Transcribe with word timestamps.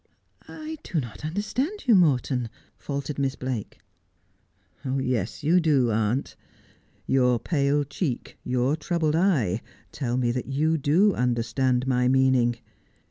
'I 0.47 0.79
do 0.81 0.99
not 0.99 1.23
understand 1.23 1.85
you, 1.85 1.93
Morton,' 1.93 2.49
faltered 2.79 3.19
Miss 3.19 3.35
Blake.' 3.35 3.77
Yes, 4.99 5.43
you 5.43 5.59
do, 5.59 5.91
aunt. 5.91 6.35
Your 7.05 7.37
pale 7.39 7.83
cheek, 7.83 8.35
your 8.43 8.75
troubled 8.75 9.15
eye, 9.15 9.61
tell 9.91 10.17
me 10.17 10.31
that 10.31 10.47
you 10.47 10.75
do 10.79 11.13
understand 11.13 11.85
my 11.85 12.07
meaning. 12.07 12.55